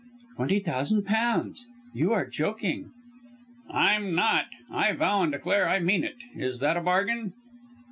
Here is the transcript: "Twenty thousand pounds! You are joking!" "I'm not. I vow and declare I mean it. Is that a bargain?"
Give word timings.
"Twenty 0.35 0.57
thousand 0.57 1.03
pounds! 1.05 1.67
You 1.93 2.11
are 2.11 2.25
joking!" 2.27 2.91
"I'm 3.69 4.15
not. 4.15 4.45
I 4.71 4.93
vow 4.93 5.21
and 5.21 5.31
declare 5.31 5.69
I 5.69 5.77
mean 5.77 6.03
it. 6.03 6.15
Is 6.35 6.57
that 6.61 6.75
a 6.75 6.81
bargain?" 6.81 7.33